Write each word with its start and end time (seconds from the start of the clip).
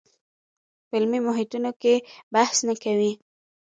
په 0.87 0.93
علمي 0.99 1.19
محیطونو 1.27 1.71
کې 1.81 1.93
بحث 2.33 2.57
نه 2.67 2.75
کوي 2.83 3.11